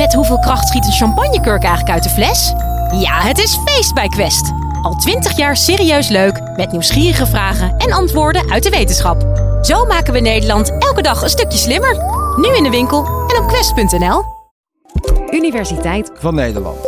[0.00, 2.52] Met hoeveel kracht schiet een champagnekurk eigenlijk uit de fles?
[3.00, 4.52] Ja, het is feest bij Quest.
[4.82, 9.22] Al twintig jaar serieus leuk, met nieuwsgierige vragen en antwoorden uit de wetenschap.
[9.62, 11.96] Zo maken we Nederland elke dag een stukje slimmer.
[12.36, 14.22] Nu in de winkel en op quest.nl.
[15.30, 16.78] Universiteit van Nederland.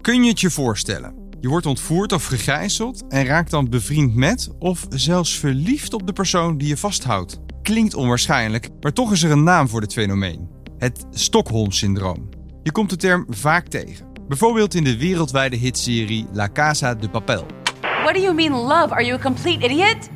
[0.00, 1.14] Kun je het je voorstellen?
[1.40, 6.12] Je wordt ontvoerd of gegijzeld en raakt dan bevriend met of zelfs verliefd op de
[6.12, 7.38] persoon die je vasthoudt.
[7.62, 10.48] Klinkt onwaarschijnlijk, maar toch is er een naam voor dit fenomeen:
[10.82, 12.28] het Stockholm-syndroom.
[12.62, 14.06] Je komt de term vaak tegen.
[14.28, 17.46] Bijvoorbeeld in de wereldwijde hitserie La Casa de Papel.
[17.80, 18.94] What do you mean love?
[18.94, 20.08] Are you a complete idiot?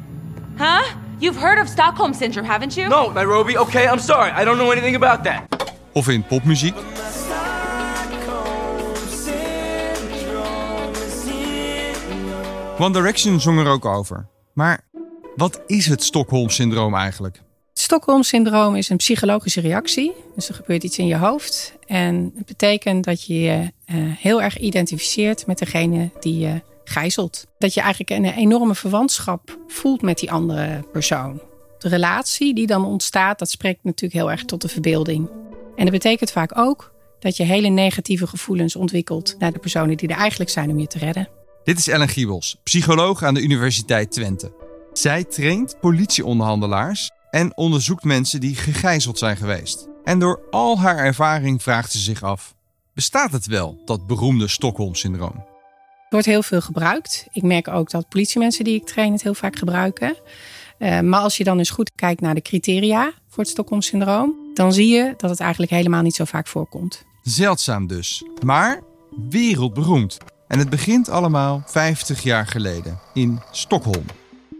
[0.57, 0.83] Huh?
[1.19, 2.89] You've heard of Stockholm syndrome, haven't you?
[2.89, 3.59] No, Nairobi.
[3.59, 4.43] Okay, I'm sorry.
[4.43, 5.71] I don't know anything about that.
[5.93, 6.75] Of in popmuziek.
[12.79, 14.27] One Direction zong er ook over.
[14.53, 14.81] Maar
[15.37, 17.45] wat is het Stockholm-syndroom eigenlijk?
[17.79, 20.13] Stockholm-syndroom is een psychologische reactie.
[20.35, 21.73] Dus er gebeurt iets in je hoofd.
[21.87, 27.47] En het betekent dat je je uh, heel erg identificeert met degene die je gijzelt.
[27.59, 31.41] Dat je eigenlijk een enorme verwantschap voelt met die andere persoon.
[31.79, 35.29] De relatie die dan ontstaat, dat spreekt natuurlijk heel erg tot de verbeelding.
[35.77, 40.09] En dat betekent vaak ook dat je hele negatieve gevoelens ontwikkelt naar de personen die
[40.09, 41.29] er eigenlijk zijn om je te redden.
[41.65, 44.53] Dit is Ellen Giebels, psycholoog aan de Universiteit Twente.
[44.93, 49.89] Zij traint politieonderhandelaars en onderzoekt mensen die gegijzeld zijn geweest.
[50.05, 52.55] En door al haar ervaring vraagt ze zich af:
[52.95, 55.35] bestaat het wel, dat beroemde Stockholm-syndroom?
[55.37, 57.27] Het wordt heel veel gebruikt.
[57.33, 60.17] Ik merk ook dat politiemensen die ik train het heel vaak gebruiken.
[60.79, 64.73] Uh, maar als je dan eens goed kijkt naar de criteria voor het Stockholm-syndroom, dan
[64.73, 67.05] zie je dat het eigenlijk helemaal niet zo vaak voorkomt.
[67.23, 68.83] Zeldzaam dus, maar
[69.31, 70.19] wereldberoemd.
[70.49, 74.05] En het begint allemaal 50 jaar geleden in Stockholm.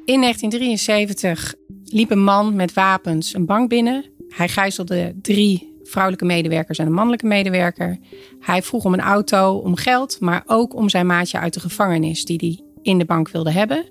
[0.05, 1.55] In 1973
[1.93, 4.05] liep een man met wapens een bank binnen.
[4.29, 7.99] Hij gijzelde drie vrouwelijke medewerkers en een mannelijke medewerker.
[8.41, 12.25] Hij vroeg om een auto, om geld, maar ook om zijn maatje uit de gevangenis
[12.25, 13.85] die hij in de bank wilde hebben.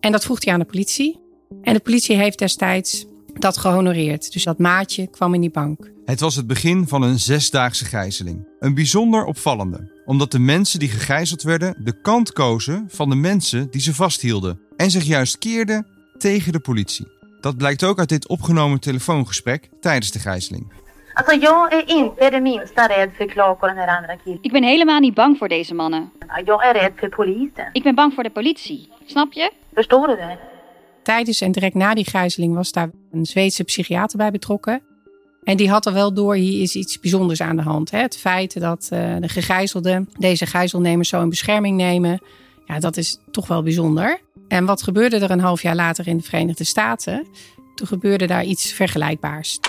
[0.00, 1.20] En dat vroeg hij aan de politie.
[1.62, 4.32] En de politie heeft destijds dat gehonoreerd.
[4.32, 5.90] Dus dat maatje kwam in die bank.
[6.04, 8.48] Het was het begin van een zesdaagse gijzeling.
[8.58, 13.70] Een bijzonder opvallende, omdat de mensen die gegijzeld werden de kant kozen van de mensen
[13.70, 15.86] die ze vasthielden en zich juist keerden
[16.18, 17.17] tegen de politie.
[17.40, 20.72] Dat blijkt ook uit dit opgenomen telefoongesprek tijdens de gijzeling.
[21.12, 24.38] Alltså jag är inte det minsta rädd för Clark och den här andra killen.
[24.42, 26.12] Ik ben helemaal niet bang voor deze mannen.
[26.44, 27.68] Jag är rädd för polisen.
[27.72, 28.88] Ik ben bang voor de politie.
[29.06, 29.52] Snap je?
[29.74, 29.82] Du
[30.16, 30.38] det?
[31.02, 34.82] Tijdens en direct na die gijzeling was daar een Zweedse psychiater bij betrokken.
[35.42, 37.90] En die had er wel door, hier is iets bijzonders aan de hand.
[37.90, 37.98] Hè?
[37.98, 42.20] Het feit dat uh, de gegijzelden deze gijzelnemers zo in bescherming nemen,
[42.68, 44.20] ja, dat is toch wel bijzonder.
[44.48, 47.26] En wat gebeurde er een half jaar later in de Verenigde Staten?
[47.74, 49.60] Toen gebeurde daar iets vergelijkbaars.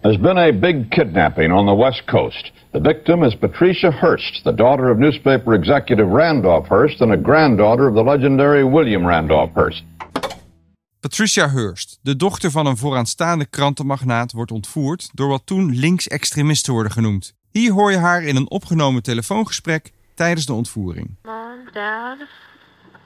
[0.00, 2.52] There's been a big kidnapping on the West Coast.
[2.70, 7.88] The victim is Patricia Hearst, the daughter of newspaper executive Randolph Hearst and a granddaughter
[7.88, 9.82] of the legendary William Randolph Hearst.
[11.00, 16.92] Patricia Hearst, de dochter van een vooraanstaande krantenmagnaat, wordt ontvoerd door wat toen linksextremisten worden
[16.92, 17.34] genoemd.
[17.50, 21.16] Hier hoor je haar in een opgenomen telefoongesprek tijdens de ontvoering.
[21.74, 22.18] Dad,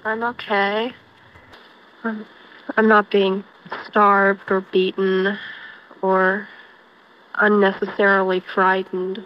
[0.05, 0.93] I'm okay.
[2.05, 2.27] I'm,
[2.77, 3.43] I'm not being
[3.89, 5.39] starved or beaten
[6.01, 6.47] or
[7.33, 9.21] unnecessarily frightened.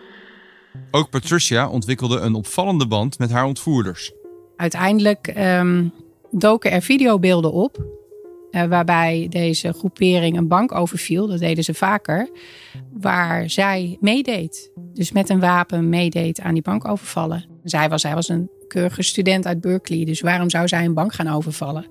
[0.91, 4.13] Ook Patricia ontwikkelde een opvallende band met haar ontvoerders.
[4.57, 5.93] Uiteindelijk um,
[6.31, 7.85] doken er videobeelden op
[8.51, 11.27] uh, waarbij deze groepering een bank overviel.
[11.27, 12.31] Dat deden ze vaker.
[12.93, 14.73] Waar zij meedeed.
[14.93, 17.52] Dus met een wapen meedeed aan die bank overvallen.
[17.65, 20.05] Zij was, zij was een keurige student uit Berkeley.
[20.05, 21.87] Dus waarom zou zij een bank gaan overvallen?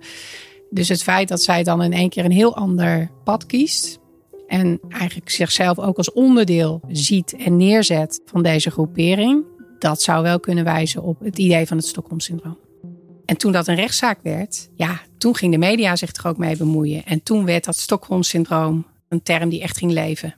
[0.69, 3.99] Dus het feit dat zij dan in één keer een heel ander pad kiest.
[4.47, 9.45] En eigenlijk zichzelf ook als onderdeel ziet en neerzet van deze groepering.
[9.79, 12.57] Dat zou wel kunnen wijzen op het idee van het Stockholm-syndroom.
[13.25, 16.57] En toen dat een rechtszaak werd, ja, toen ging de media zich er ook mee
[16.57, 17.05] bemoeien.
[17.05, 20.35] En toen werd dat Stockholm-syndroom een term die echt ging leven.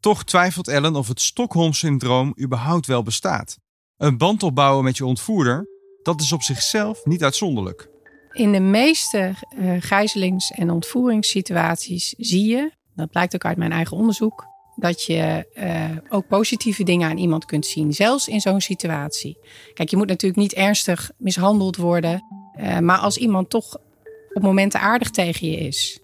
[0.00, 3.58] Toch twijfelt Ellen of het Stockholm-syndroom überhaupt wel bestaat.
[3.98, 5.68] Een band opbouwen met je ontvoerder,
[6.02, 7.88] dat is op zichzelf niet uitzonderlijk.
[8.32, 13.96] In de meeste uh, gijzelings- en ontvoeringssituaties zie je, dat blijkt ook uit mijn eigen
[13.96, 14.46] onderzoek,
[14.76, 19.38] dat je uh, ook positieve dingen aan iemand kunt zien, zelfs in zo'n situatie.
[19.74, 22.22] Kijk, je moet natuurlijk niet ernstig mishandeld worden,
[22.60, 23.76] uh, maar als iemand toch
[24.32, 26.00] op momenten aardig tegen je is,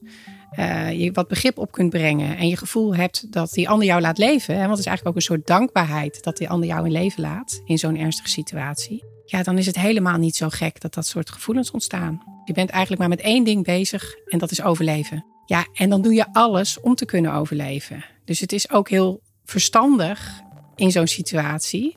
[0.59, 4.01] uh, je wat begrip op kunt brengen en je gevoel hebt dat die ander jou
[4.01, 6.87] laat leven, hè, want het is eigenlijk ook een soort dankbaarheid dat die ander jou
[6.87, 9.05] in leven laat in zo'n ernstige situatie.
[9.27, 12.23] Ja, dan is het helemaal niet zo gek dat dat soort gevoelens ontstaan.
[12.45, 15.25] Je bent eigenlijk maar met één ding bezig en dat is overleven.
[15.47, 18.05] Ja, en dan doe je alles om te kunnen overleven.
[18.25, 20.41] Dus het is ook heel verstandig
[20.75, 21.97] in zo'n situatie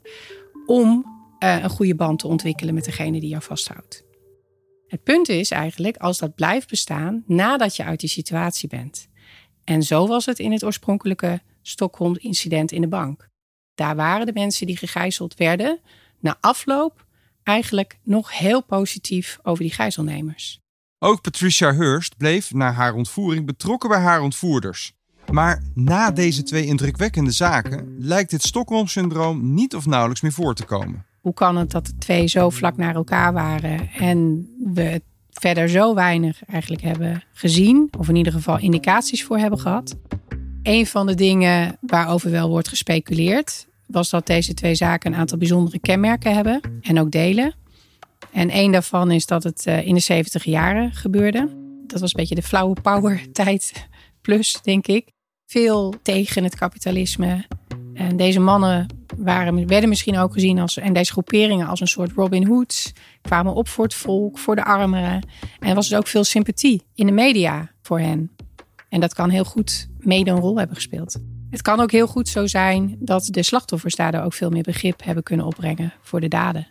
[0.65, 1.05] om
[1.39, 4.06] uh, een goede band te ontwikkelen met degene die jou vasthoudt.
[4.87, 9.07] Het punt is eigenlijk als dat blijft bestaan nadat je uit die situatie bent.
[9.63, 13.29] En zo was het in het oorspronkelijke Stockholm-incident in de bank.
[13.75, 15.79] Daar waren de mensen die gegijzeld werden
[16.19, 17.05] na afloop
[17.43, 20.59] eigenlijk nog heel positief over die gijzelnemers.
[20.99, 24.93] Ook Patricia Hearst bleef na haar ontvoering betrokken bij haar ontvoerders.
[25.31, 30.65] Maar na deze twee indrukwekkende zaken lijkt het Stockholm-syndroom niet of nauwelijks meer voor te
[30.65, 31.05] komen.
[31.27, 35.93] Hoe kan het dat de twee zo vlak naar elkaar waren en we verder zo
[35.93, 39.97] weinig eigenlijk hebben gezien, of in ieder geval indicaties voor hebben gehad?
[40.63, 45.37] Een van de dingen waarover wel wordt gespeculeerd, was dat deze twee zaken een aantal
[45.37, 47.53] bijzondere kenmerken hebben en ook delen.
[48.31, 51.49] En één daarvan is dat het eh, in de 70 jaren gebeurde.
[51.87, 53.87] Dat was een beetje de flauwe power tijd
[54.21, 55.07] plus, denk ik.
[55.45, 57.45] Veel tegen het kapitalisme.
[57.97, 62.11] En deze mannen waren, werden misschien ook gezien als, en deze groeperingen als een soort
[62.11, 62.93] Robin Hoods.
[63.21, 65.27] Kwamen op voor het volk, voor de armeren.
[65.59, 68.31] En er was dus ook veel sympathie in de media voor hen.
[68.89, 71.17] En dat kan heel goed mede een rol hebben gespeeld.
[71.49, 75.03] Het kan ook heel goed zo zijn dat de slachtoffers daardoor ook veel meer begrip
[75.03, 76.67] hebben kunnen opbrengen voor de daden.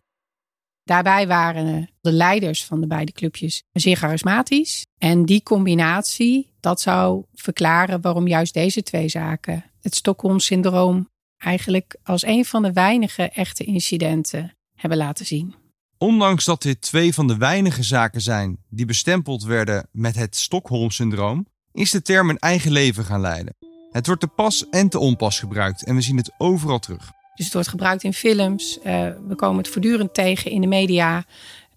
[0.84, 4.86] Daarbij waren de leiders van de beide clubjes zeer charismatisch.
[4.98, 12.24] En die combinatie, dat zou verklaren waarom juist deze twee zaken het Stockholm-syndroom eigenlijk als
[12.24, 15.54] een van de weinige echte incidenten hebben laten zien.
[15.98, 21.46] Ondanks dat dit twee van de weinige zaken zijn die bestempeld werden met het Stockholm-syndroom,
[21.72, 23.56] is de term een eigen leven gaan leiden.
[23.90, 27.12] Het wordt te pas en te onpas gebruikt en we zien het overal terug.
[27.34, 28.78] Dus het wordt gebruikt in films.
[28.78, 28.82] Uh,
[29.28, 31.24] we komen het voortdurend tegen in de media.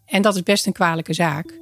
[0.05, 1.53] En dat is best een kwalijke zaak.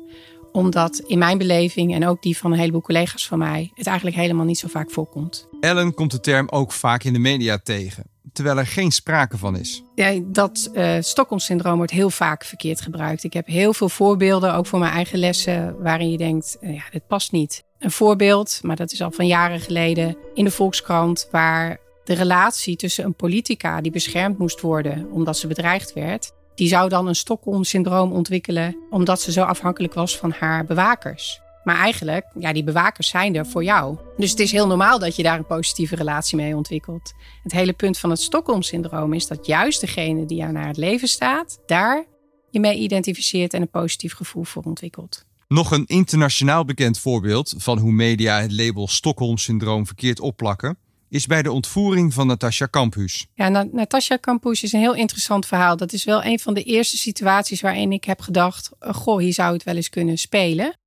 [0.58, 3.72] Omdat in mijn beleving en ook die van een heleboel collega's van mij...
[3.74, 5.48] het eigenlijk helemaal niet zo vaak voorkomt.
[5.60, 8.04] Ellen komt de term ook vaak in de media tegen.
[8.34, 9.84] Terwijl er geen sprake van is.
[9.96, 13.24] Ja, dat uh, Stockholm-syndroom wordt heel vaak verkeerd gebruikt.
[13.24, 15.82] Ik heb heel veel voorbeelden, ook voor mijn eigen lessen...
[15.82, 17.64] waarin je denkt, uh, ja, dit past niet.
[17.80, 20.18] Een voorbeeld, maar dat is al van jaren geleden...
[20.34, 25.48] in de Volkskrant, waar de relatie tussen een politica die beschermd moest worden omdat ze
[25.48, 30.66] bedreigd werd, die zou dan een Stockholm-syndroom ontwikkelen omdat ze zo afhankelijk was van haar
[30.66, 31.42] bewakers.
[31.64, 33.98] Maar eigenlijk, ja, die bewakers zijn er voor jou.
[34.18, 37.14] Dus het is heel normaal dat je daar een positieve relatie mee ontwikkelt.
[37.44, 41.08] Het hele punt van het Stockholm-syndroom is dat juist degene die jou naar het leven
[41.08, 42.06] staat, daar
[42.50, 45.26] je mee identificeert en een positief gevoel voor ontwikkelt.
[45.48, 50.78] Nog een internationaal bekend voorbeeld van hoe media het label Stockholm-syndroom verkeerd opplakken
[51.10, 53.28] is bij de ontvoering van Natasja Kamphuis.
[53.34, 55.78] Ja, Natasja Kamphuis is een heel interessant verhaal.
[55.78, 59.34] Dat is wel een van de eerste situaties waarin ik heb gedacht: oh, goh, hier
[59.34, 60.78] zou het wel eens kunnen spelen.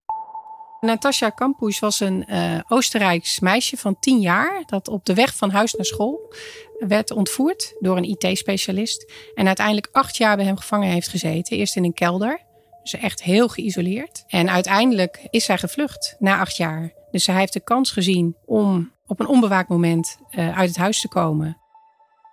[0.81, 5.51] Natasja Kamphuis was een uh, Oostenrijks meisje van 10 jaar dat op de weg van
[5.51, 6.35] huis naar school
[6.79, 9.13] werd ontvoerd door een IT-specialist.
[9.35, 11.57] En uiteindelijk acht jaar bij hem gevangen heeft gezeten.
[11.57, 12.41] Eerst in een kelder,
[12.83, 14.25] dus echt heel geïsoleerd.
[14.27, 16.93] En uiteindelijk is zij gevlucht na acht jaar.
[17.11, 21.01] Dus hij heeft de kans gezien om op een onbewaakt moment uh, uit het huis
[21.01, 21.57] te komen.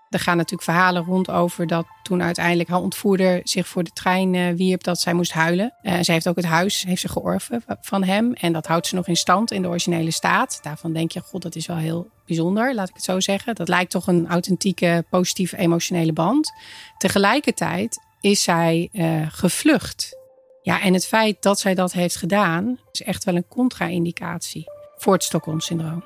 [0.09, 4.33] Er gaan natuurlijk verhalen rond over dat toen uiteindelijk haar ontvoerder zich voor de trein
[4.33, 5.73] uh, wierp, dat zij moest huilen.
[5.81, 8.33] Uh, ze heeft ook het huis heeft ze georven van hem.
[8.33, 10.59] En dat houdt ze nog in stand in de originele staat.
[10.61, 13.55] Daarvan denk je, god, dat is wel heel bijzonder, laat ik het zo zeggen.
[13.55, 16.51] Dat lijkt toch een authentieke, positieve, emotionele band.
[16.97, 18.89] Tegelijkertijd is zij
[19.29, 20.17] gevlucht.
[20.61, 24.65] Ja, en het feit dat zij dat heeft gedaan, is echt wel een contra-indicatie
[24.97, 26.03] voor het Stockholm-syndroom.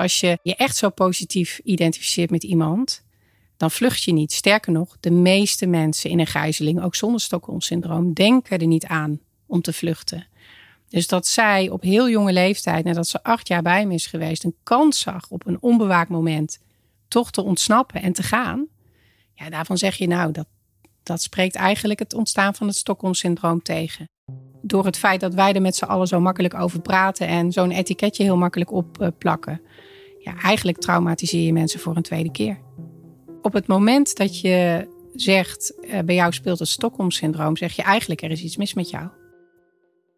[0.00, 3.04] Als je je echt zo positief identificeert met iemand,
[3.56, 4.32] dan vlucht je niet.
[4.32, 9.20] Sterker nog, de meeste mensen in een gijzeling, ook zonder Stockholm-syndroom, denken er niet aan
[9.46, 10.26] om te vluchten.
[10.88, 14.44] Dus dat zij op heel jonge leeftijd, nadat ze acht jaar bij me is geweest,
[14.44, 16.58] een kans zag op een onbewaakt moment
[17.08, 18.66] toch te ontsnappen en te gaan.
[19.34, 20.46] Ja, daarvan zeg je nou, dat,
[21.02, 24.08] dat spreekt eigenlijk het ontstaan van het Stockholm-syndroom tegen.
[24.62, 27.70] Door het feit dat wij er met z'n allen zo makkelijk over praten en zo'n
[27.70, 29.60] etiketje heel makkelijk opplakken.
[30.22, 32.58] Ja, eigenlijk traumatiseer je mensen voor een tweede keer.
[33.42, 38.22] Op het moment dat je zegt, uh, bij jou speelt het Stockholm-syndroom, zeg je eigenlijk
[38.22, 39.08] er is iets mis met jou.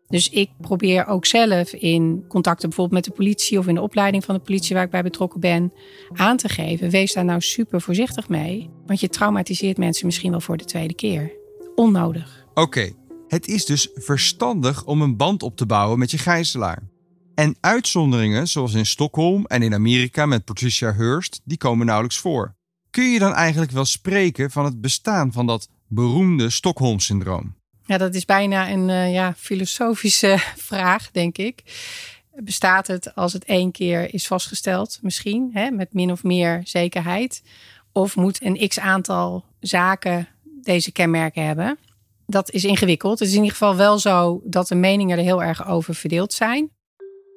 [0.09, 4.25] Dus ik probeer ook zelf in contacten bijvoorbeeld met de politie of in de opleiding
[4.25, 5.73] van de politie waar ik bij betrokken ben,
[6.12, 10.40] aan te geven: wees daar nou super voorzichtig mee, want je traumatiseert mensen misschien wel
[10.40, 11.32] voor de tweede keer.
[11.75, 12.47] Onnodig.
[12.54, 12.92] Oké,
[13.28, 16.92] het is dus verstandig om een band op te bouwen met je gijzelaar.
[17.35, 22.55] En uitzonderingen, zoals in Stockholm en in Amerika met Patricia Hearst, die komen nauwelijks voor.
[22.91, 27.55] Kun je dan eigenlijk wel spreken van het bestaan van dat beroemde Stockholm-syndroom?
[27.85, 31.62] Ja, dat is bijna een uh, ja, filosofische vraag, denk ik.
[32.35, 37.43] Bestaat het als het één keer is vastgesteld, misschien, hè, met min of meer zekerheid?
[37.93, 40.29] Of moet een x aantal zaken
[40.62, 41.79] deze kenmerken hebben?
[42.27, 43.19] Dat is ingewikkeld.
[43.19, 46.33] Het is in ieder geval wel zo dat de meningen er heel erg over verdeeld
[46.33, 46.71] zijn.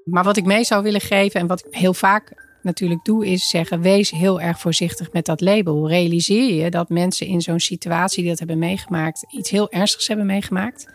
[0.05, 3.49] Maar wat ik mee zou willen geven en wat ik heel vaak natuurlijk doe, is
[3.49, 5.87] zeggen: wees heel erg voorzichtig met dat label.
[5.87, 10.25] Realiseer je dat mensen in zo'n situatie die dat hebben meegemaakt, iets heel ernstigs hebben
[10.25, 10.87] meegemaakt.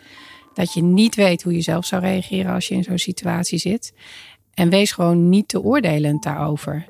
[0.53, 3.93] Dat je niet weet hoe je zelf zou reageren als je in zo'n situatie zit.
[4.53, 6.85] En wees gewoon niet te oordelend daarover.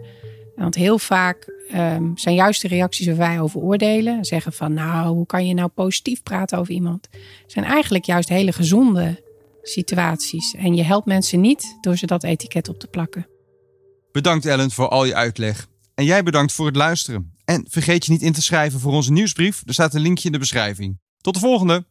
[0.55, 4.25] Want heel vaak um, zijn juist de reacties waar wij over oordelen.
[4.25, 7.09] Zeggen van nou, hoe kan je nou positief praten over iemand?
[7.45, 9.23] Zijn eigenlijk juist hele gezonde
[9.61, 10.55] situaties.
[10.55, 13.27] En je helpt mensen niet door ze dat etiket op te plakken.
[14.11, 15.67] Bedankt Ellen voor al je uitleg.
[15.95, 17.33] En jij bedankt voor het luisteren.
[17.45, 19.61] En vergeet je niet in te schrijven voor onze nieuwsbrief.
[19.65, 20.99] Er staat een linkje in de beschrijving.
[21.21, 21.85] Tot de volgende!